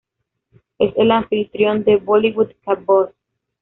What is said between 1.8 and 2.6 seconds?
de "Bollywood